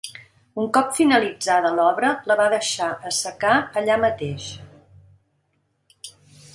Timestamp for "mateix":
4.07-4.51